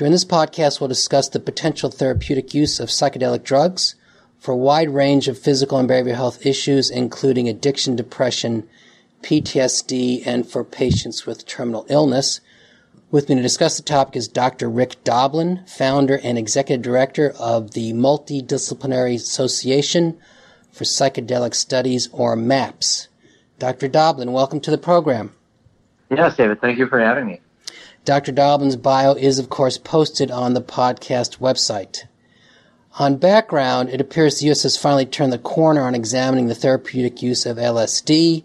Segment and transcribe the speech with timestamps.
[0.00, 3.96] During this podcast, we'll discuss the potential therapeutic use of psychedelic drugs
[4.38, 8.66] for a wide range of physical and behavioral health issues, including addiction, depression,
[9.20, 12.40] PTSD, and for patients with terminal illness.
[13.10, 14.70] With me to discuss the topic is Dr.
[14.70, 20.16] Rick Doblin, founder and executive director of the Multidisciplinary Association
[20.72, 23.08] for Psychedelic Studies, or MAPS.
[23.58, 23.86] Dr.
[23.86, 25.34] Doblin, welcome to the program.
[26.10, 26.62] Yes, David.
[26.62, 27.42] Thank you for having me.
[28.10, 28.32] Dr.
[28.32, 32.06] Doblin's bio is, of course, posted on the podcast website.
[32.98, 34.64] On background, it appears the U.S.
[34.64, 38.42] has finally turned the corner on examining the therapeutic use of LSD,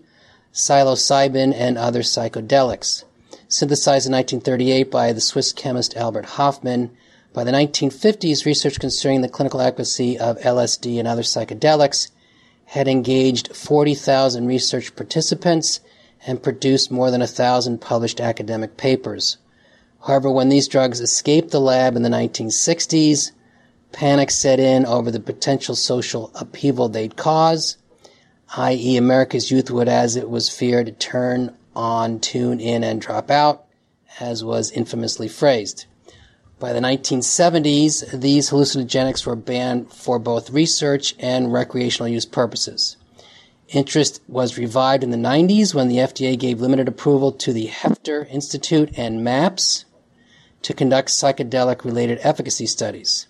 [0.53, 3.06] psilocybin, and other psychedelics.
[3.48, 6.92] Synthesized in 1938 by the Swiss chemist Albert Hofmann,
[7.34, 12.12] by the 1950s, research concerning the clinical efficacy of LSD and other psychedelics
[12.66, 15.80] had engaged 40,000 research participants
[16.28, 19.40] and produced more than a thousand published academic papers.
[20.06, 23.31] However, when these drugs escaped the lab in the 1960s,
[23.92, 27.78] panic set in over the potential social upheaval they'd cause,
[28.56, 33.66] i.e., America's youth would, as it was feared, turn on, tune in, and drop out,
[34.20, 35.88] as was infamously phrased.
[36.59, 42.95] By the 1970s, these hallucinogenics were banned for both research and recreational use purposes.
[43.69, 48.30] Interest was revived in the 90s when the FDA gave limited approval to the Heffter
[48.30, 49.86] Institute and MAPS
[50.66, 53.28] to conduct psychedelic related efficacy studies.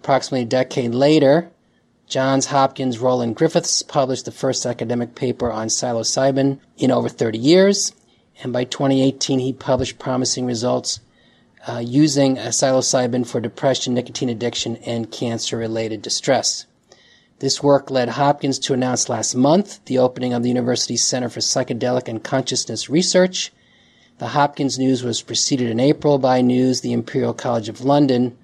[0.00, 1.50] Approximately a decade later,
[2.06, 7.92] Johns Hopkins Roland Griffiths published the first academic paper on psilocybin in over 30 years,
[8.40, 11.00] and by 2018 he published promising results
[11.66, 16.66] uh, using psilocybin for depression, nicotine addiction, and cancer related distress.
[17.40, 21.40] This work led Hopkins to announce last month the opening of the university's Center for
[21.40, 23.50] Psychedelic and Consciousness Research
[24.18, 28.36] the Hopkins news was preceded in April by news the Imperial College of London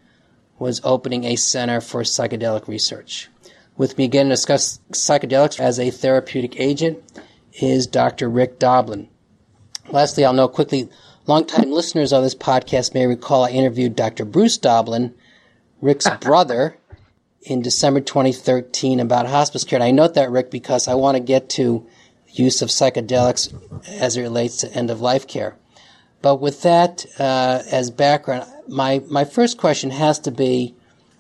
[0.58, 3.28] was opening a center for psychedelic research.
[3.76, 6.98] With me again to discuss psychedelics as a therapeutic agent
[7.54, 8.28] is Dr.
[8.28, 9.08] Rick Doblin.
[9.88, 10.88] Lastly, I'll note quickly,
[11.26, 14.24] longtime listeners of this podcast may recall I interviewed Dr.
[14.24, 15.14] Bruce Doblin,
[15.80, 16.18] Rick's ah.
[16.18, 16.76] brother,
[17.42, 19.78] in December 2013 about hospice care.
[19.78, 21.86] And I note that, Rick, because I want to get to
[22.28, 23.52] use of psychedelics
[23.88, 25.56] as it relates to end of life care.
[26.22, 30.74] But with that uh, as background, my my first question has to be,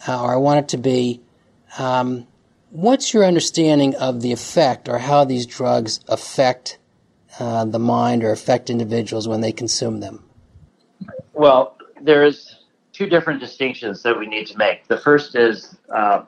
[0.06, 1.20] uh, or I want it to be,
[1.78, 2.26] um,
[2.70, 6.78] what's your understanding of the effect or how these drugs affect
[7.40, 10.24] uh, the mind or affect individuals when they consume them?
[11.32, 12.56] Well, there's
[12.92, 14.86] two different distinctions that we need to make.
[14.86, 16.24] The first is uh,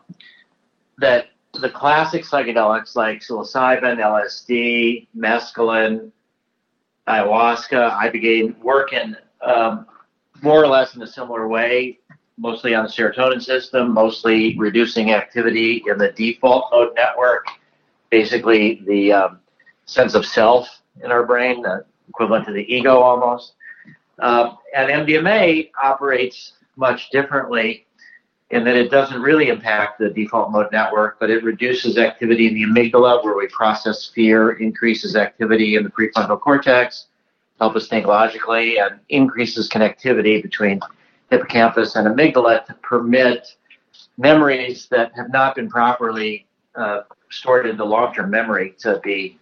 [0.98, 6.10] that the classic psychedelics like psilocybin, LSD, mescaline,
[7.08, 9.86] ayahuasca, I began working um,
[10.42, 11.98] more or less in a similar way,
[12.38, 17.46] mostly on the serotonin system, mostly reducing activity in the default mode network,
[18.10, 19.40] basically the um,
[19.86, 21.64] sense of self in our brain,
[22.08, 23.54] equivalent to the ego almost.
[24.20, 27.83] Um, and MDMA operates much differently
[28.54, 32.54] in that it doesn't really impact the default mode network, but it reduces activity in
[32.54, 37.06] the amygdala where we process fear, increases activity in the prefrontal cortex,
[37.58, 40.78] help us think logically, and increases connectivity between
[41.30, 43.56] hippocampus and amygdala to permit
[44.18, 47.00] memories that have not been properly uh,
[47.30, 49.36] stored into long-term memory to be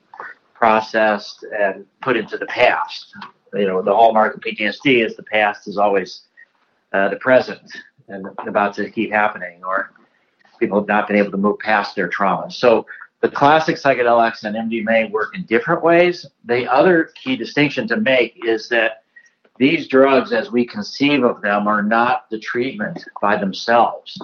[0.55, 3.15] processed and put into the past.
[3.53, 6.23] You know, the hallmark of PTSD is the past is always
[6.95, 7.61] uh, the present
[8.09, 9.93] and about to keep happening, or
[10.59, 12.51] people have not been able to move past their trauma.
[12.51, 12.87] So
[13.21, 16.27] the classic psychedelics and MDMA work in different ways.
[16.45, 19.05] The other key distinction to make is that
[19.59, 24.21] these drugs, as we conceive of them, are not the treatment by themselves.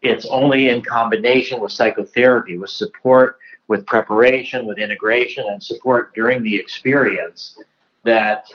[0.00, 6.42] It's only in combination with psychotherapy, with support, with preparation, with integration, and support during
[6.42, 7.58] the experience
[8.04, 8.46] that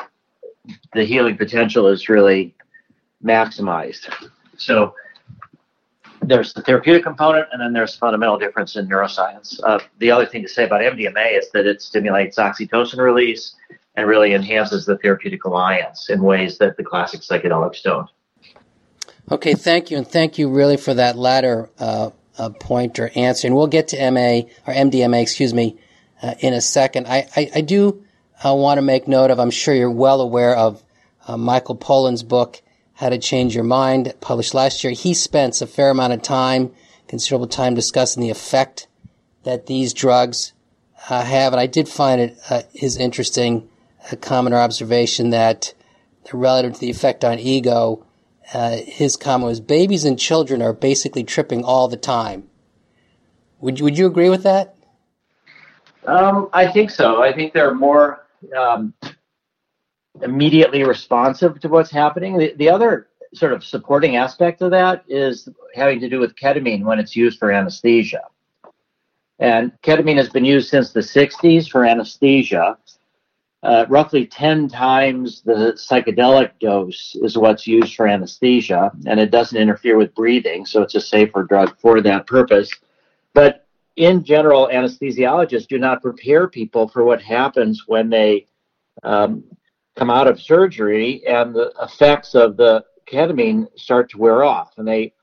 [0.93, 2.55] the healing potential is really
[3.23, 4.11] maximized.
[4.57, 4.95] So
[6.21, 9.59] there's the therapeutic component, and then there's fundamental difference in neuroscience.
[9.63, 13.55] Uh, the other thing to say about MDMA is that it stimulates oxytocin release
[13.95, 18.09] and really enhances the therapeutic alliance in ways that the classic psychedelics don't.
[19.31, 23.47] Okay, thank you, and thank you really for that latter uh, uh, point or answer,
[23.47, 25.77] and we'll get to MA or MDMA, excuse me,
[26.21, 27.07] uh, in a second.
[27.07, 28.03] I, I, I do
[28.43, 29.39] uh, want to make note of.
[29.39, 30.83] I'm sure you're well aware of
[31.27, 32.61] uh, Michael Pollan's book,
[32.95, 34.93] How to Change Your Mind, published last year.
[34.93, 36.71] He spends a fair amount of time,
[37.07, 38.87] considerable time, discussing the effect
[39.43, 40.53] that these drugs
[41.09, 43.69] uh, have, and I did find it uh, his interesting
[44.21, 45.73] comment or observation that
[46.33, 48.05] relative to the effect on ego
[48.53, 52.47] uh, his comment was babies and children are basically tripping all the time.
[53.59, 54.75] Would you, would you agree with that?
[56.05, 57.23] Um, I think so.
[57.23, 58.25] I think they're more
[58.55, 58.93] um,
[60.21, 62.37] immediately responsive to what's happening.
[62.37, 66.83] The, the other sort of supporting aspect of that is having to do with ketamine
[66.83, 68.23] when it's used for anesthesia.
[69.39, 72.77] And ketamine has been used since the 60s for anesthesia
[73.65, 79.57] uh, roughly 10 times the psychedelic dose is what's used for anesthesia, and it doesn't
[79.57, 82.69] interfere with breathing, so it's a safer drug for that purpose.
[83.33, 83.65] But
[83.95, 88.45] in general, anesthesiologists do not prepare people for what happens when they
[89.01, 89.43] um,
[89.95, 94.87] come out of surgery and the effects of the ketamine start to wear off, and
[94.87, 95.13] they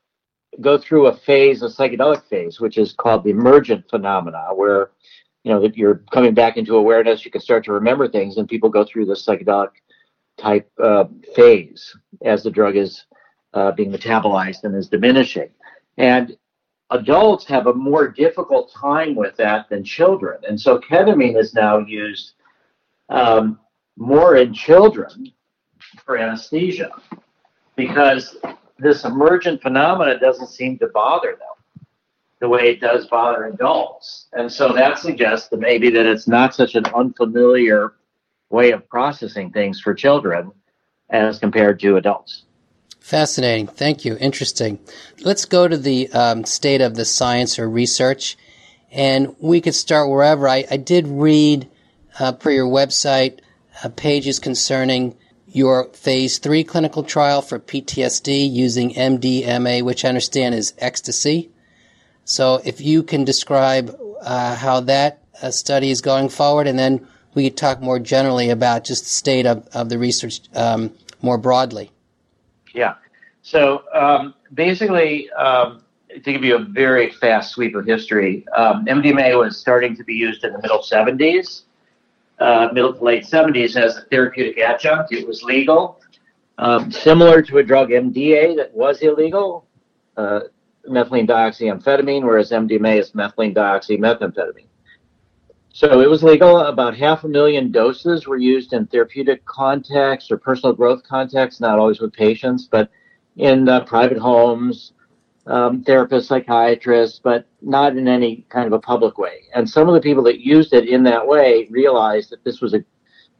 [0.61, 4.91] go through a phase, a psychedelic phase, which is called the emergent phenomena, where
[5.43, 8.47] you know that you're coming back into awareness you can start to remember things and
[8.47, 9.71] people go through this psychedelic
[10.37, 11.05] type uh,
[11.35, 13.05] phase as the drug is
[13.53, 15.49] uh, being metabolized and is diminishing.
[15.97, 16.35] And
[16.89, 20.41] adults have a more difficult time with that than children.
[20.47, 22.33] And so ketamine is now used
[23.09, 23.59] um,
[23.97, 25.31] more in children
[26.05, 26.91] for anesthesia
[27.75, 28.37] because
[28.79, 31.85] this emergent phenomena doesn't seem to bother them
[32.39, 34.27] the way it does bother adults.
[34.33, 37.93] And so that suggests that maybe that it's not such an unfamiliar
[38.49, 40.51] way of processing things for children
[41.09, 42.43] as compared to adults.
[42.99, 43.67] Fascinating.
[43.67, 44.17] Thank you.
[44.19, 44.79] Interesting.
[45.21, 48.37] Let's go to the um, state of the science or research,
[48.91, 50.47] and we could start wherever.
[50.47, 51.69] I, I did read
[52.19, 53.39] uh, per your website
[53.89, 55.15] pages concerning
[55.47, 61.51] your phase three clinical trial for PTSD using MDMA, which I understand is ecstasy.
[62.25, 67.07] So if you can describe uh, how that uh, study is going forward, and then
[67.33, 70.91] we could talk more generally about just the state of, of the research um,
[71.21, 71.91] more broadly.
[72.73, 72.95] Yeah.
[73.41, 79.37] So um, basically, um, to give you a very fast sweep of history, um, MDMA
[79.37, 81.63] was starting to be used in the middle 70s,
[82.43, 85.13] uh, middle to late 70s as a therapeutic adjunct.
[85.13, 86.01] It was legal,
[86.57, 89.65] um, similar to a drug MDA that was illegal.
[90.17, 90.41] Uh,
[90.87, 94.67] methylene dioxyamphetamine, whereas MDMA is methylene dioxymethamphetamine.
[95.69, 96.59] So it was legal.
[96.59, 101.79] About half a million doses were used in therapeutic contexts or personal growth contexts, not
[101.79, 102.91] always with patients, but
[103.37, 104.92] in uh, private homes,
[105.47, 109.43] um, therapists, psychiatrists, but not in any kind of a public way.
[109.53, 112.73] And some of the people that used it in that way realized that this was
[112.73, 112.83] a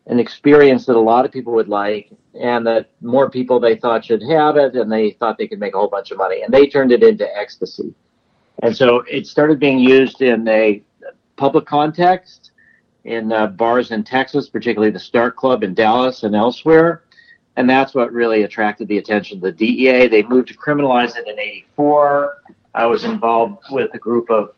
[0.07, 4.03] an experience that a lot of people would like and that more people they thought
[4.03, 6.41] should have it and they thought they could make a whole bunch of money.
[6.41, 7.93] And they turned it into ecstasy.
[8.63, 10.83] And so it started being used in a
[11.37, 12.51] public context
[13.05, 17.03] in uh, bars in texas particularly the Starck club in dallas and elsewhere
[17.55, 21.27] and that's what really attracted the attention of the dea they moved to criminalize it
[21.27, 22.41] in 84
[22.73, 24.53] i was involved with a group of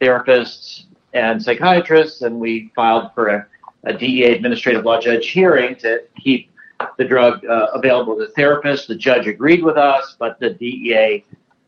[0.00, 3.46] therapists and psychiatrists and we filed for a
[3.84, 6.50] a DEA administrative law judge hearing to keep
[6.96, 8.86] the drug uh, available to therapists.
[8.86, 11.24] The judge agreed with us, but the DEA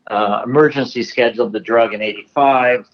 [0.07, 2.87] uh, emergency scheduled the drug in 85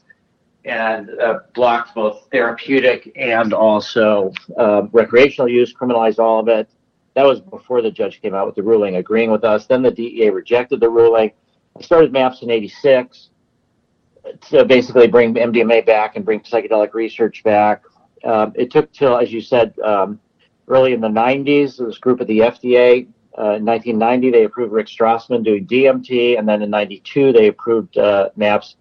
[0.66, 6.70] and uh, blocked both therapeutic and also uh, recreational use, criminalized all of it.
[7.18, 9.66] That was before the judge came out with the ruling agreeing with us.
[9.66, 11.32] Then the DEA rejected the ruling.
[11.76, 13.32] I started MAPS in 86
[14.52, 17.82] to basically bring MDMA back and bring psychedelic research back.
[18.24, 20.20] Um, it took till, as you said, um,
[20.68, 23.08] early in the 90s, this group at the FDA.
[23.36, 27.98] Uh, in 1990, they approved Rick Strassman doing DMT, and then in 92, they approved
[27.98, 28.76] uh, MAPS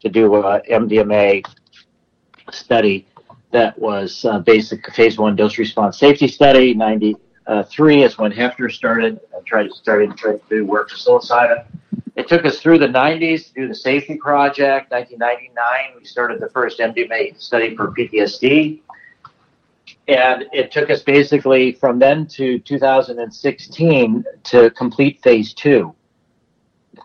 [0.00, 1.46] to do a MDMA
[2.50, 3.06] study
[3.52, 6.74] that was uh, basic phase one dose response safety study.
[7.46, 11.64] Uh, 93 is when Heffter started and tried started to do work for psilocybin.
[12.16, 14.90] It took us through the 90s to do the safety project.
[14.90, 18.80] 1999, we started the first MDMA study for PTSD.
[20.08, 25.94] And it took us basically from then to 2016 to complete phase two.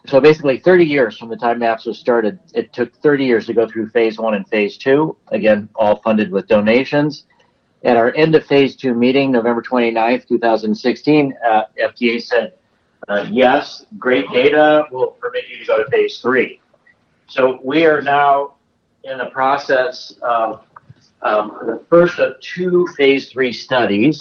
[0.08, 3.54] So basically, 30 years from the time MAPS was started, it took 30 years to
[3.54, 5.16] go through phase one and phase two.
[5.28, 7.26] Again, all funded with donations.
[7.84, 12.54] At our end of phase two meeting, November 29th, 2016, uh, FDA said,
[13.08, 16.62] uh, yes, great data will permit you to go to phase three.
[17.28, 18.54] so we are now
[19.04, 20.64] in the process of
[21.24, 24.20] um, the first of two phase three studies.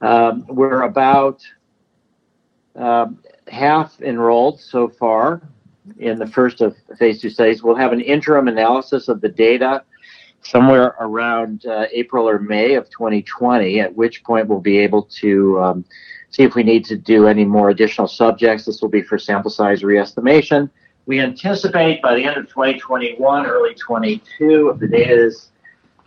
[0.00, 1.42] Um, we're about
[2.76, 3.18] um,
[3.48, 5.42] half enrolled so far
[5.98, 7.62] in the first of phase two studies.
[7.62, 9.82] We'll have an interim analysis of the data
[10.42, 15.60] somewhere around uh, April or May of 2020, at which point we'll be able to
[15.60, 15.84] um,
[16.30, 18.64] see if we need to do any more additional subjects.
[18.64, 20.70] This will be for sample size re-estimation.
[21.06, 25.50] We anticipate by the end of 2021, early 22, if the data is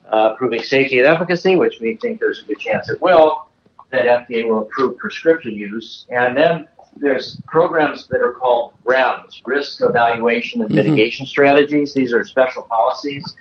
[0.09, 3.47] uh, proving safety and efficacy, which we think there's a good chance it will,
[3.89, 6.05] that FDA will approve prescription use.
[6.09, 10.77] And then there's programs that are called REMS, risk evaluation and mm-hmm.
[10.77, 11.93] mitigation strategies.
[11.93, 13.35] These are special policies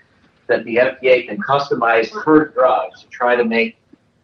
[0.51, 3.77] that the FDA can customize per drug to try to make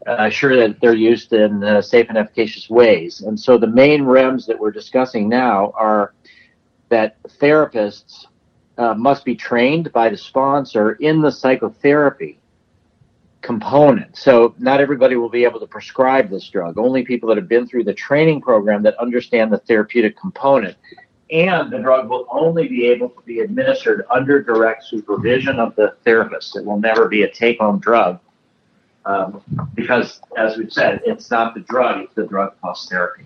[0.07, 3.23] uh, sure that they're used in uh, safe and efficacious ways.
[3.23, 6.15] And so the main REMS that we're discussing now are
[6.89, 8.27] that therapists
[8.77, 12.39] uh, must be trained by the sponsor in the psychotherapy
[13.41, 14.17] component.
[14.17, 16.77] So not everybody will be able to prescribe this drug.
[16.77, 20.77] Only people that have been through the training program that understand the therapeutic component.
[21.31, 25.97] And the drug will only be able to be administered under direct supervision of the
[26.05, 26.57] therapist.
[26.57, 28.21] It will never be a take home drug
[29.07, 29.43] um,
[29.75, 33.25] because, as we've said, it's not the drug, it's the drug plus therapy.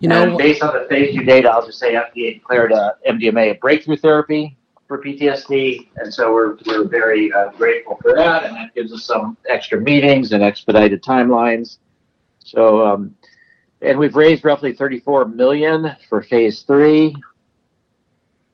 [0.00, 2.92] You know, and based on the phase two data, I'll just say FDA declared uh,
[3.08, 8.44] MDMA a breakthrough therapy for PTSD, and so we're we're very uh, grateful for that,
[8.44, 11.78] and that gives us some extra meetings and expedited timelines.
[12.44, 13.16] So, um,
[13.82, 17.14] and we've raised roughly 34 million for phase three.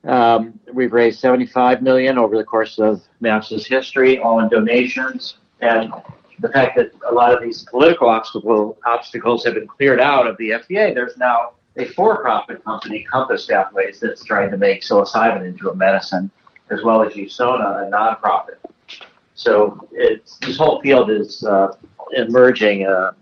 [0.03, 5.93] Um, we've raised 75 million over the course of MAPS's history, all in donations and
[6.39, 10.35] the fact that a lot of these political obstacle, obstacles have been cleared out of
[10.37, 15.69] the FDA, there's now a for-profit company, Compass Pathways, that's trying to make psilocybin into
[15.69, 16.29] a medicine,
[16.69, 18.57] as well as Usona, a nonprofit.
[19.35, 21.75] So this whole field is uh,
[22.13, 23.13] emerging uh,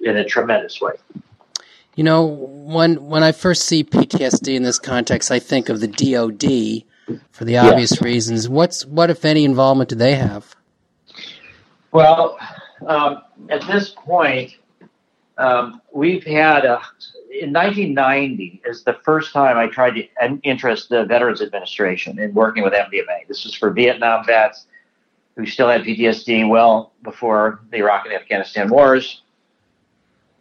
[0.00, 0.94] in a tremendous way.
[1.94, 5.88] You know, when when I first see PTSD in this context, I think of the
[5.88, 6.84] DoD
[7.30, 8.02] for the obvious yes.
[8.02, 8.48] reasons.
[8.48, 10.56] What's what if any involvement do they have?
[11.92, 12.38] Well,
[12.86, 14.56] um, at this point,
[15.36, 16.80] um, we've had a,
[17.30, 22.62] in 1990 is the first time I tried to interest the Veterans Administration in working
[22.62, 23.26] with MDMA.
[23.28, 24.66] This was for Vietnam vets
[25.36, 29.22] who still had PTSD well before the Iraq and Afghanistan wars.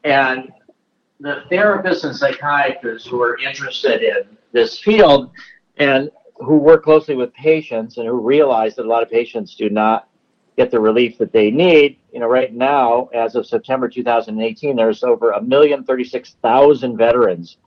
[0.04, 0.52] And
[1.22, 5.32] the therapists and psychiatrists who are interested in this field
[5.78, 9.70] and who work closely with patients and who realize that a lot of patients do
[9.70, 10.08] not
[10.58, 11.98] get the relief that they need.
[12.12, 17.58] You know, right now, as of September 2018, there's over a million thirty-six thousand veterans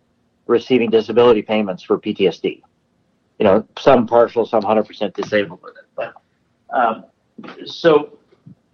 [0.46, 2.61] receiving disability payments for PTSD.
[3.38, 5.87] You know, some partial, some 100% disabled with it.
[5.96, 6.14] But
[6.70, 7.04] um,
[7.64, 8.18] so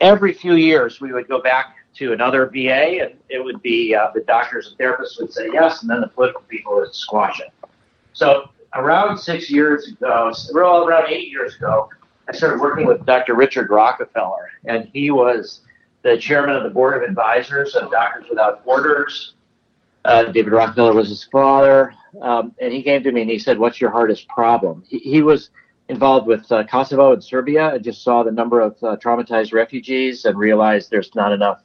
[0.00, 4.10] every few years, we would go back to another VA, and it would be uh,
[4.14, 7.52] the doctors and therapists would say yes, and then the political people would squash it.
[8.12, 11.88] So around six years ago, well, around eight years ago,
[12.28, 13.34] I started working with Dr.
[13.34, 15.62] Richard Rockefeller, and he was
[16.02, 19.34] the chairman of the board of advisors of Doctors Without Borders.
[20.04, 21.92] Uh, David Rockefeller was his father,
[22.22, 25.22] um, and he came to me and he said, "What's your hardest problem?" He, he
[25.22, 25.50] was
[25.90, 30.24] involved with uh, Kosovo and Serbia and just saw the number of uh, traumatized refugees
[30.24, 31.62] and realized there's not enough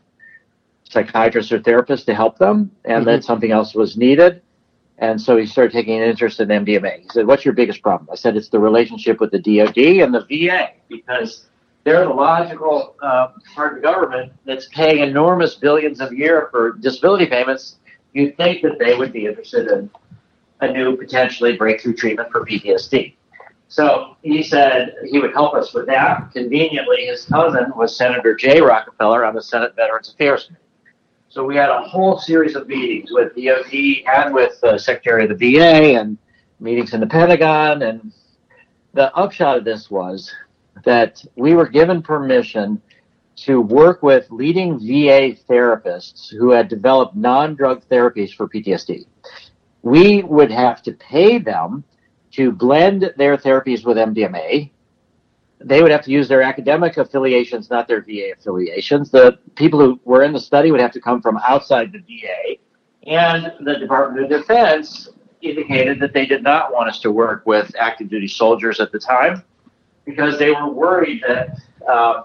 [0.95, 3.05] psychiatrists or therapists to help them, and mm-hmm.
[3.05, 4.41] that something else was needed.
[4.97, 7.01] And so he started taking an interest in MDMA.
[7.01, 8.09] He said, What's your biggest problem?
[8.11, 11.47] I said, It's the relationship with the DoD and the VA because
[11.83, 16.73] they're the logical uh, part of the government that's paying enormous billions a year for
[16.73, 17.75] disability payments.
[18.13, 19.89] You'd think that they would be interested in
[20.61, 23.15] a new potentially breakthrough treatment for PTSD.
[23.67, 26.31] So he said he would help us with that.
[26.31, 30.64] Conveniently, his cousin was Senator Jay Rockefeller on the Senate Veterans Affairs Committee.
[31.35, 35.37] So we had a whole series of meetings with DOD and with the Secretary of
[35.37, 36.17] the VA and
[36.61, 37.81] meetings in the Pentagon.
[37.81, 38.13] And
[38.93, 40.33] the upshot of this was
[40.85, 42.81] that we were given permission
[43.35, 49.05] to work with leading VA therapists who had developed non drug therapies for PTSD.
[49.81, 51.83] We would have to pay them
[52.31, 54.71] to blend their therapies with MDMA
[55.59, 59.09] they would have to use their academic affiliations, not their VA affiliations.
[59.09, 62.59] The people who were in the study would have to come from outside the VA.
[63.09, 65.09] And the Department of Defense
[65.41, 68.99] indicated that they did not want us to work with active duty soldiers at the
[68.99, 69.43] time
[70.05, 72.23] because they were worried that uh,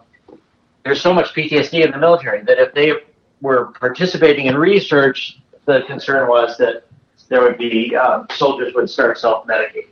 [0.84, 2.92] there's so much PTSD in the military that if they
[3.40, 6.84] were participating in research, the concern was that
[7.28, 9.88] there would be uh, soldiers would start self medicating.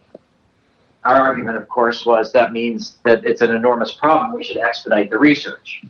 [1.08, 4.34] Our argument, of course, was that means that it's an enormous problem.
[4.34, 5.82] We should expedite the research.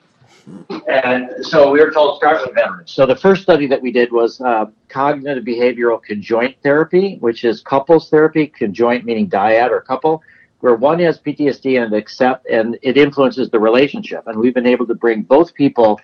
[0.89, 2.93] And so we were told to start with veterans.
[2.93, 7.61] So the first study that we did was uh, cognitive behavioral conjoint therapy, which is
[7.61, 10.23] couples therapy, conjoint meaning dyad or couple,
[10.61, 14.23] where one has PTSD and accept and it influences the relationship.
[14.29, 16.01] And we've been able to bring both people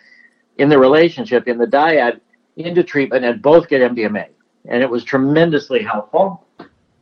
[0.58, 2.20] in the relationship in the dyad
[2.56, 4.26] into treatment and both get MDMA.
[4.66, 6.43] And it was tremendously helpful.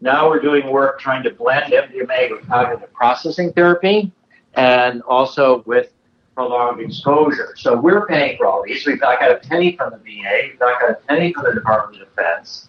[0.02, 4.10] Now we're doing work trying to blend MDMA with cognitive processing therapy
[4.54, 5.92] and also with
[6.34, 7.54] prolonged exposure.
[7.56, 8.84] So we're paying for all these.
[8.84, 10.48] We've not got a penny from the VA.
[10.50, 12.66] We've not got a penny from the Department of Defense.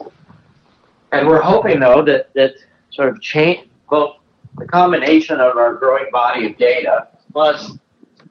[1.11, 2.53] And we're hoping, though, that, that
[2.91, 4.17] sort of change, both
[4.59, 7.71] the combination of our growing body of data plus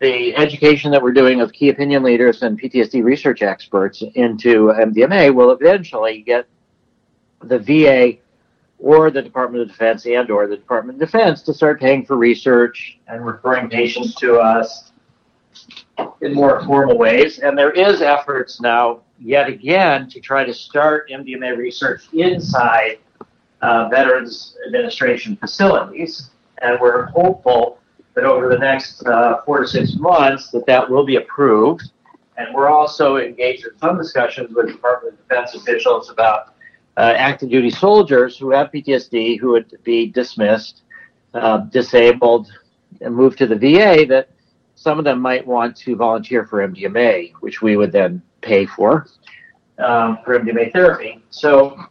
[0.00, 5.34] the education that we're doing of key opinion leaders and PTSD research experts into MDMA
[5.34, 6.46] will eventually get
[7.40, 8.18] the VA
[8.82, 12.16] or the Department of Defense and or the Department of Defense to start paying for
[12.16, 14.90] research and referring patients to us
[16.20, 17.38] in more formal ways.
[17.38, 22.98] And there is efforts now, yet again, to try to start MDMA research inside
[23.60, 26.30] uh, Veterans Administration facilities.
[26.60, 27.78] And we're hopeful
[28.14, 31.92] that over the next uh, four to six months that that will be approved.
[32.36, 36.51] And we're also engaged in some discussions with Department of Defense officials about
[36.96, 40.82] uh, active duty soldiers who have PTSD who would be dismissed,
[41.34, 42.52] uh, disabled,
[43.00, 44.28] and moved to the VA that
[44.74, 49.06] some of them might want to volunteer for MDMA, which we would then pay for
[49.78, 51.22] um, for MDMA therapy.
[51.30, 51.82] So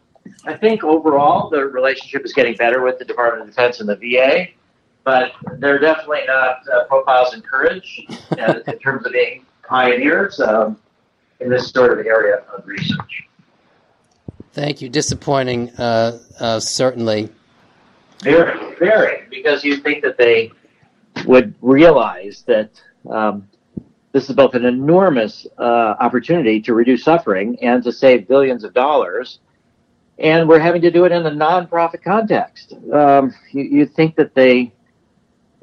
[0.46, 3.96] I think overall the relationship is getting better with the Department of Defense and the
[3.96, 4.48] VA,
[5.04, 8.06] but they're definitely not uh, profiles courage
[8.38, 10.78] uh, in terms of being pioneers um,
[11.40, 13.24] in this sort of area of research.
[14.54, 14.90] Thank you.
[14.90, 17.30] Disappointing, uh, uh certainly.
[18.22, 20.52] Very, very, because you think that they
[21.26, 23.48] would realize that um,
[24.12, 28.74] this is both an enormous uh, opportunity to reduce suffering and to save billions of
[28.74, 29.40] dollars.
[30.20, 32.74] And we're having to do it in a nonprofit context.
[32.94, 34.72] Um, you, you think that they,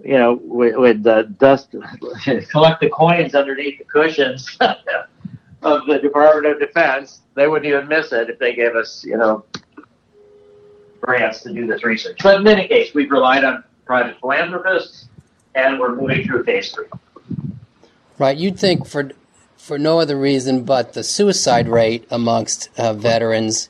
[0.03, 1.75] you know, would, would uh, dust,
[2.51, 4.59] collect the coins underneath the cushions
[5.63, 7.21] of the Department of Defense.
[7.35, 9.45] They wouldn't even miss it if they gave us, you know,
[11.01, 12.19] grants to do this research.
[12.23, 15.09] But in any case, we've relied on private philanthropists
[15.55, 16.87] and we're moving through phase three.
[18.19, 18.37] Right.
[18.37, 19.11] You'd think for
[19.57, 23.69] for no other reason but the suicide rate amongst uh, veterans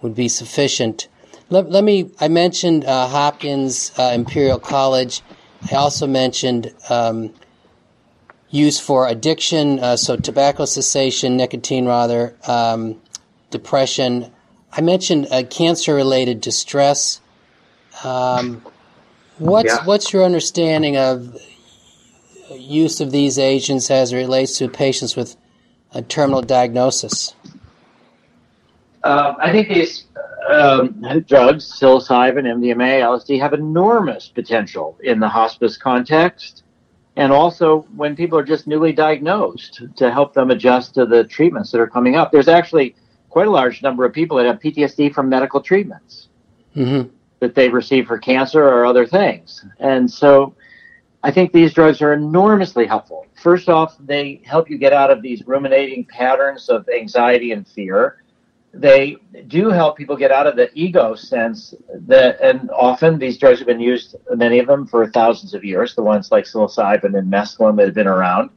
[0.00, 1.08] would be sufficient.
[1.50, 2.10] Let, let me.
[2.20, 5.22] I mentioned uh, Hopkins uh, Imperial College.
[5.70, 7.34] I also mentioned um,
[8.54, 13.00] use for addiction, uh, so tobacco cessation, nicotine rather, um,
[13.50, 14.30] depression.
[14.72, 17.20] I mentioned uh, cancer-related distress.
[18.04, 18.62] Um,
[19.38, 19.84] What's yeah.
[19.84, 21.36] what's your understanding of
[22.52, 25.36] use of these agents as it relates to patients with
[25.92, 27.34] a terminal diagnosis?
[29.02, 30.04] Um, I think these
[30.48, 36.63] um, drugs, psilocybin, MDMA, LSD, have enormous potential in the hospice context,
[37.16, 41.70] and also when people are just newly diagnosed to help them adjust to the treatments
[41.72, 42.32] that are coming up.
[42.32, 42.96] There's actually
[43.30, 46.28] quite a large number of people that have PTSD from medical treatments.
[46.76, 47.08] Mm-hmm
[47.44, 49.64] that they receive for cancer or other things.
[49.78, 50.54] And so
[51.22, 53.26] I think these drugs are enormously helpful.
[53.42, 58.23] First off, they help you get out of these ruminating patterns of anxiety and fear.
[58.76, 61.74] They do help people get out of the ego sense
[62.06, 65.94] that, and often these drugs have been used, many of them, for thousands of years.
[65.94, 68.50] The ones like psilocybin and mescaline that have been around,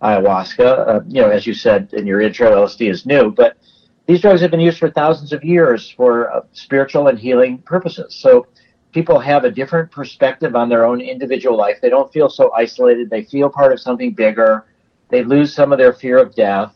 [0.00, 0.88] ayahuasca.
[0.88, 3.58] Uh, you know, as you said in your intro, LSD is new, but
[4.06, 8.14] these drugs have been used for thousands of years for uh, spiritual and healing purposes.
[8.14, 8.46] So
[8.92, 11.78] people have a different perspective on their own individual life.
[11.80, 13.10] They don't feel so isolated.
[13.10, 14.66] They feel part of something bigger.
[15.08, 16.74] They lose some of their fear of death.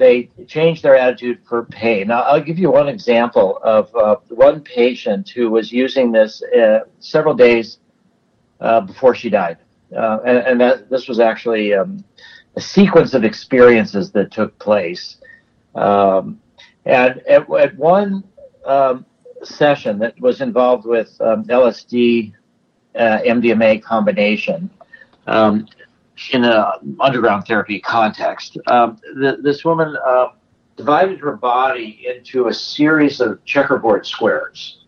[0.00, 2.08] They change their attitude for pain.
[2.08, 6.80] Now, I'll give you one example of uh, one patient who was using this uh,
[7.00, 7.80] several days
[8.62, 9.58] uh, before she died.
[9.94, 12.02] Uh, and, and that, this was actually um,
[12.56, 15.18] a sequence of experiences that took place.
[15.74, 16.40] Um,
[16.86, 18.24] and at, at one
[18.64, 19.04] um,
[19.42, 22.32] session that was involved with um, LSD
[22.94, 24.70] uh, MDMA combination
[25.26, 25.68] um,
[26.32, 30.28] in an underground therapy context, um, th- this woman uh,
[30.76, 34.84] divided her body into a series of checkerboard squares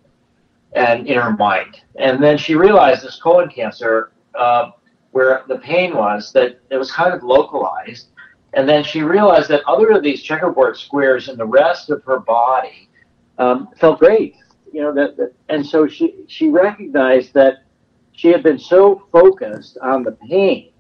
[0.75, 1.81] and in her mind.
[1.99, 4.71] And then she realized this colon cancer, uh,
[5.11, 8.09] where the pain was, that it was kind of localized
[8.55, 12.21] and then she realized that other of these checkerboard squares in the rest of her
[12.21, 12.89] body
[13.39, 14.37] um, felt great.
[14.73, 17.65] You know that, that, and so she she recognized that
[18.13, 20.72] she had been so focused on the pain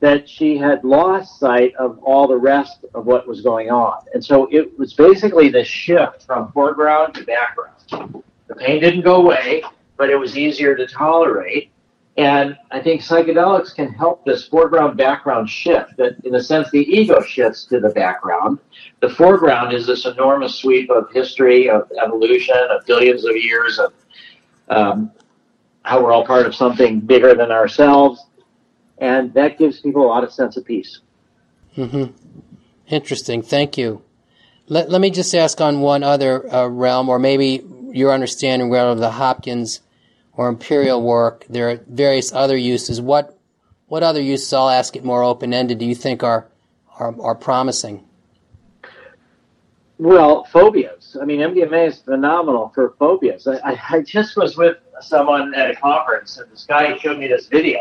[0.00, 3.98] that she had lost sight of all the rest of what was going on.
[4.14, 8.22] And so it was basically the shift from foreground to background.
[8.48, 9.62] The pain didn't go away,
[9.96, 11.70] but it was easier to tolerate.
[12.16, 15.96] And I think psychedelics can help this foreground background shift.
[15.98, 18.58] That, in a sense, the ego shifts to the background.
[19.00, 23.92] The foreground is this enormous sweep of history, of evolution, of billions of years of
[24.68, 25.12] um,
[25.82, 28.26] how we're all part of something bigger than ourselves
[29.00, 31.00] and that gives people a lot of sense of peace.
[31.76, 32.12] Mm-hmm.
[32.88, 33.42] Interesting.
[33.42, 34.02] Thank you.
[34.68, 38.98] Let, let me just ask on one other uh, realm, or maybe your understanding of
[38.98, 39.80] the Hopkins
[40.34, 41.44] or Imperial work.
[41.48, 43.00] There are various other uses.
[43.00, 43.36] What
[43.88, 44.52] what other uses?
[44.52, 45.78] I'll ask it more open ended.
[45.78, 46.46] Do you think are,
[46.98, 48.04] are are promising?
[49.98, 51.16] Well, phobias.
[51.20, 53.46] I mean, MDMA is phenomenal for phobias.
[53.46, 57.26] I, I, I just was with someone at a conference, and this guy showed me
[57.26, 57.80] this video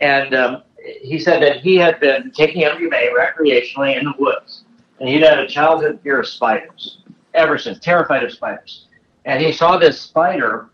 [0.00, 0.62] and um,
[1.02, 4.64] he said that he had been taking MDMA recreationally in the woods,
[5.00, 7.02] and he'd had a childhood fear of spiders
[7.34, 8.86] ever since, terrified of spiders.
[9.24, 10.70] And he saw this spider,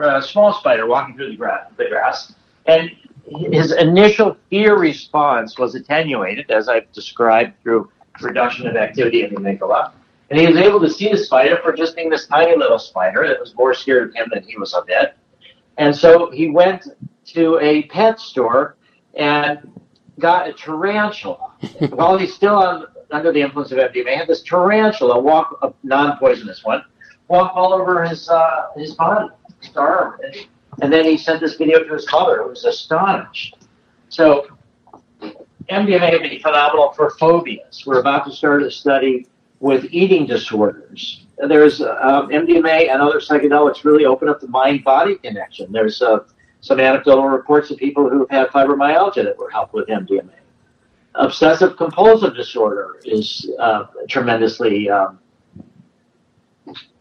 [0.00, 2.34] a small spider, walking through the grass, the grass,
[2.66, 2.90] and
[3.52, 9.40] his initial fear response was attenuated, as I've described, through reduction of activity in the
[9.40, 9.92] amygdala.
[10.30, 13.26] And he was able to see the spider for just being this tiny little spider
[13.28, 15.14] that was more scared of him than he was of it.
[15.76, 16.86] And so he went
[17.26, 18.76] to a pet store
[19.14, 19.70] and
[20.18, 21.52] got a tarantula
[21.90, 24.16] while he's still on, under the influence of MDMA.
[24.16, 26.84] Had this tarantula walk, a non-poisonous one,
[27.28, 29.28] walk all over his uh, his body,
[29.60, 30.46] his arm, and,
[30.82, 33.56] and then he sent this video to his mother, who was astonished.
[34.08, 34.46] So
[35.70, 37.84] MDMA can be phenomenal for phobias.
[37.86, 39.26] We're about to start a study
[39.60, 41.24] with eating disorders.
[41.38, 45.72] There's um, MDMA and other psychedelics really open up the mind-body connection.
[45.72, 46.24] There's a uh,
[46.64, 50.30] some anecdotal reports of people who have had fibromyalgia that were helped with MDMA.
[51.14, 55.18] Obsessive compulsive disorder is uh, tremendously um,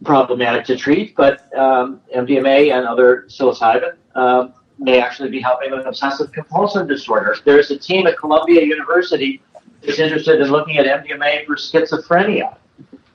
[0.03, 5.85] problematic to treat, but um, MDMA and other psilocybin um, may actually be helping with
[5.85, 7.37] obsessive compulsive disorder.
[7.45, 9.41] There's a team at Columbia University
[9.81, 12.57] that's interested in looking at MDMA for schizophrenia.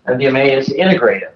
[0.06, 1.34] MDMA is integrative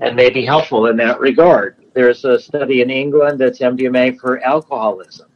[0.00, 1.76] and may be helpful in that regard.
[1.96, 5.30] There's a study in England that's MDMA for alcoholism.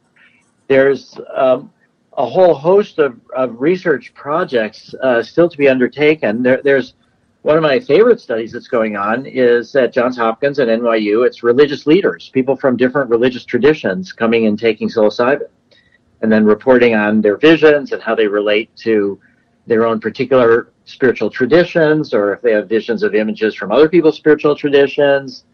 [0.67, 1.73] There's um,
[2.13, 6.43] a whole host of, of research projects uh, still to be undertaken.
[6.43, 6.93] There, there's
[7.41, 11.25] one of my favorite studies that's going on is at Johns Hopkins and NYU.
[11.25, 15.47] It's religious leaders, people from different religious traditions coming and taking psilocybin,
[16.21, 19.19] and then reporting on their visions and how they relate to
[19.65, 24.15] their own particular spiritual traditions, or if they have visions of images from other people's
[24.15, 25.45] spiritual traditions.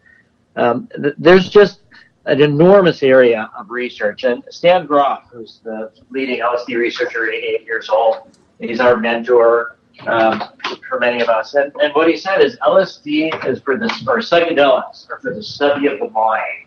[0.58, 1.80] Um, th- there's just
[2.26, 4.24] an enormous area of research.
[4.24, 10.42] And Stan Grof, who's the leading LSD researcher, 88 years old, he's our mentor um,
[10.88, 11.54] for many of us.
[11.54, 15.42] And, and what he said is LSD is for this, or psychedelics are for the
[15.42, 16.66] study of the mind.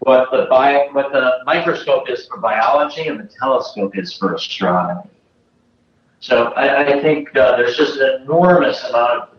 [0.00, 5.08] What the bio, what the microscope is for biology, and the telescope is for astronomy.
[6.20, 9.29] So I, I think uh, there's just an enormous amount of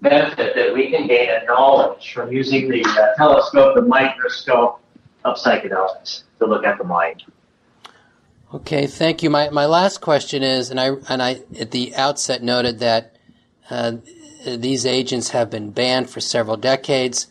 [0.00, 4.80] benefit that we can gain a knowledge from using the uh, telescope, the microscope
[5.24, 7.22] of psychedelics to look at the mind.
[8.52, 9.30] Okay, thank you.
[9.30, 13.16] My my last question is, and I and I at the outset noted that
[13.68, 13.92] uh,
[14.44, 17.28] these agents have been banned for several decades,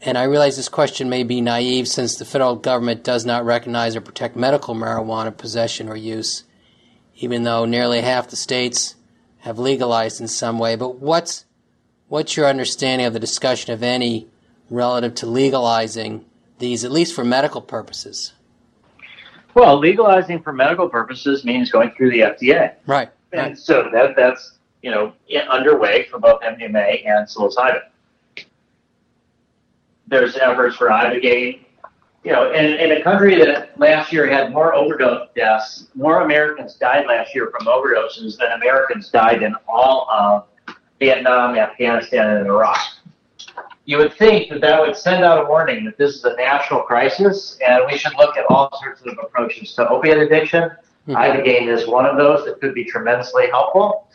[0.00, 3.96] and I realize this question may be naive since the federal government does not recognize
[3.96, 6.44] or protect medical marijuana possession or use,
[7.16, 8.94] even though nearly half the states
[9.40, 10.76] have legalized in some way.
[10.76, 11.45] But what's
[12.08, 14.28] What's your understanding of the discussion, of any,
[14.70, 16.24] relative to legalizing
[16.58, 18.32] these, at least for medical purposes?
[19.54, 22.74] Well, legalizing for medical purposes means going through the FDA.
[22.86, 23.08] Right.
[23.32, 23.58] And right.
[23.58, 25.14] so that that's you know
[25.50, 27.80] underway for both MDMA and psilocybin.
[30.06, 31.62] There's efforts for ibogaine.
[32.22, 36.74] You know, in, in a country that last year had more overdose deaths, more Americans
[36.74, 40.46] died last year from overdoses than Americans died in all of
[40.98, 42.78] Vietnam, Afghanistan, and Iraq.
[43.84, 46.82] You would think that that would send out a warning that this is a national
[46.82, 50.70] crisis and we should look at all sorts of approaches to opiate addiction.
[51.06, 51.12] Mm-hmm.
[51.14, 54.08] Ibogaine is one of those that could be tremendously helpful,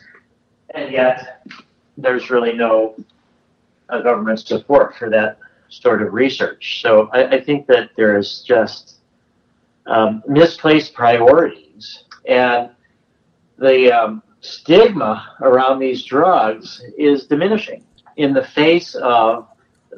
[0.74, 1.46] and yet
[1.96, 2.94] there's really no
[3.88, 5.38] uh, government support for that
[5.70, 6.82] sort of research.
[6.82, 8.96] So I, I think that there is just
[9.86, 12.70] um, misplaced priorities, and
[13.58, 17.84] the um, stigma around these drugs is diminishing
[18.16, 19.48] in the face of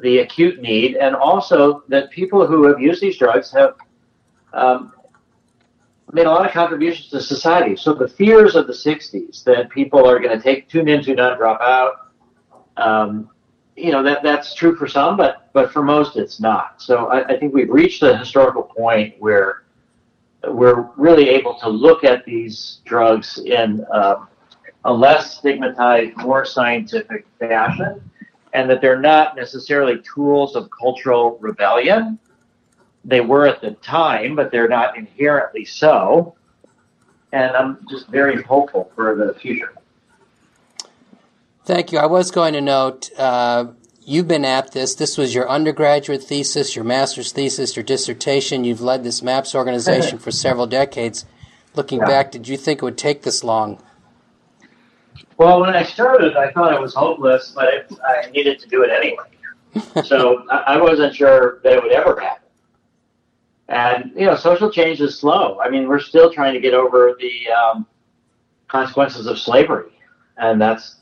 [0.01, 3.75] the acute need, and also that people who have used these drugs have
[4.53, 4.93] um,
[6.13, 7.75] made a lot of contributions to society.
[7.75, 11.19] So the fears of the 60s that people are going to take tune in, tune
[11.19, 12.11] out, drop out,
[12.77, 13.29] um,
[13.75, 16.81] you know, that, that's true for some, but, but for most it's not.
[16.81, 19.63] So I, I think we've reached a historical point where
[20.47, 24.25] we're really able to look at these drugs in uh,
[24.85, 28.09] a less stigmatized, more scientific fashion,
[28.53, 32.19] and that they're not necessarily tools of cultural rebellion.
[33.03, 36.35] They were at the time, but they're not inherently so.
[37.31, 39.73] And I'm just very hopeful for the future.
[41.65, 41.97] Thank you.
[41.97, 43.65] I was going to note uh,
[44.03, 44.93] you've been at this.
[44.93, 48.63] This was your undergraduate thesis, your master's thesis, your dissertation.
[48.63, 51.25] You've led this MAPS organization for several decades.
[51.73, 52.05] Looking yeah.
[52.05, 53.81] back, did you think it would take this long?
[55.37, 58.83] Well, when I started, I thought I was hopeless, but it, I needed to do
[58.83, 60.03] it anyway.
[60.05, 62.43] so I, I wasn't sure that it would ever happen.
[63.67, 65.59] And you know, social change is slow.
[65.59, 67.87] I mean, we're still trying to get over the um,
[68.67, 69.91] consequences of slavery,
[70.37, 70.97] and that's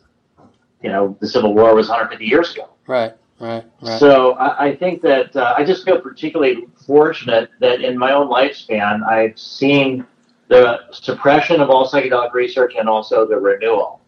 [0.83, 2.69] you know, the Civil War was 150 years ago.
[2.85, 3.13] Right.
[3.39, 3.99] Right, right.
[3.99, 8.29] So I, I think that uh, I just feel particularly fortunate that in my own
[8.29, 10.05] lifespan I've seen
[10.49, 14.01] the suppression of all psychedelic research and also the renewal.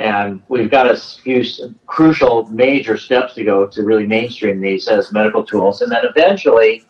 [0.00, 1.44] And we've got a few
[1.86, 5.82] crucial major steps to go to really mainstream these as medical tools.
[5.82, 6.84] And then eventually,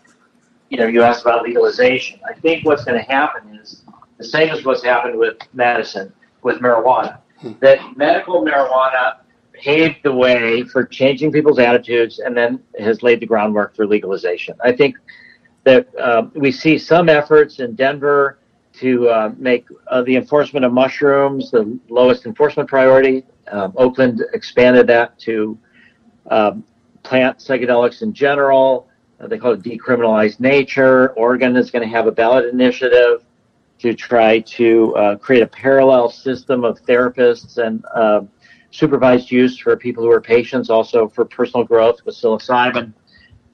[0.69, 2.21] you know, you asked about legalization.
[2.29, 3.83] I think what's going to happen is
[4.19, 7.53] the same as what's happened with medicine, with marijuana, hmm.
[7.61, 9.17] that medical marijuana
[9.55, 14.57] paved the way for changing people's attitudes and then has laid the groundwork for legalization.
[14.63, 14.97] I think
[15.65, 18.39] that uh, we see some efforts in Denver
[18.81, 23.25] to uh, make uh, the enforcement of mushrooms the lowest enforcement priority.
[23.53, 25.59] Um, Oakland expanded that to
[26.31, 26.65] um,
[27.03, 28.89] plant psychedelics in general.
[29.21, 31.11] Uh, they call it decriminalized nature.
[31.11, 33.25] Oregon is going to have a ballot initiative
[33.81, 38.23] to try to uh, create a parallel system of therapists and uh,
[38.71, 42.93] supervised use for people who are patients, also for personal growth with psilocybin.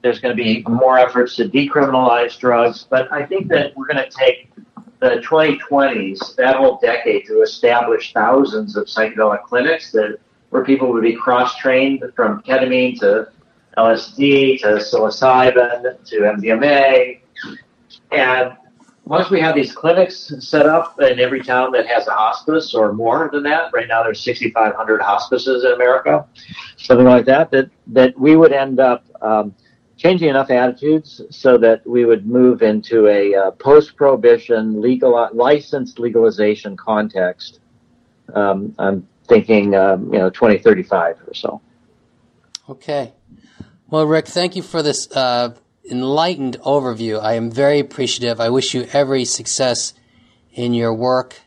[0.03, 3.97] There's going to be more efforts to decriminalize drugs, but I think that we're going
[3.97, 4.51] to take
[4.99, 10.17] the 2020s, that whole decade, to establish thousands of psychedelic clinics that
[10.49, 13.27] where people would be cross-trained from ketamine to
[13.77, 17.19] LSD to psilocybin to MDMA,
[18.11, 18.57] and
[19.07, 22.91] once we have these clinics set up in every town that has a hospice or
[22.91, 26.27] more than that, right now there's 6,500 hospices in America,
[26.75, 29.55] something like that, that, that we would end up um,
[29.97, 36.77] changing enough attitudes so that we would move into a uh, post-prohibition legal licensed legalization
[36.77, 37.59] context.
[38.33, 41.61] Um, I'm thinking, um, you know, 2035 or so.
[42.69, 43.13] Okay.
[43.89, 45.55] Well, Rick, thank you for this uh,
[45.89, 47.21] enlightened overview.
[47.21, 48.39] I am very appreciative.
[48.39, 49.93] I wish you every success
[50.53, 51.41] in your work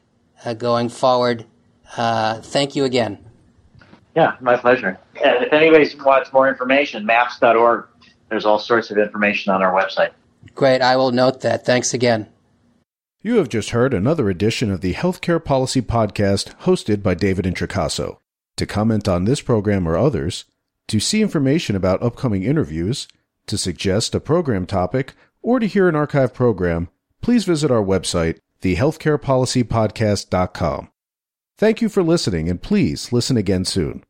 [0.45, 1.45] uh, going forward.
[1.97, 3.19] Uh, thank you again.
[4.17, 4.99] Yeah, my pleasure.
[5.23, 7.87] And if anybody wants more information, maps.org,
[8.31, 10.11] there's all sorts of information on our website.
[10.55, 10.81] Great.
[10.81, 11.67] I will note that.
[11.67, 12.29] Thanks again.
[13.23, 18.17] You have just heard another edition of the Healthcare Policy Podcast hosted by David Introcaso.
[18.57, 20.47] To comment on this program or others,
[20.89, 23.07] to see information about upcoming interviews,
[23.47, 25.13] to suggest a program topic,
[25.43, 26.89] or to hear an archive program,
[27.21, 30.89] please visit our website, thehealthcarepolicypodcast.com.
[31.59, 34.03] Thank you for listening, and please listen again soon.